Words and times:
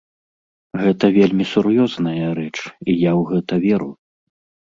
Гэта 0.83 1.05
вельмі 1.17 1.45
сур'ёзная 1.51 2.27
рэч, 2.39 2.55
і 2.89 2.91
я 3.01 3.11
ў 3.19 3.27
гэта 3.35 3.53
веру. 3.67 3.91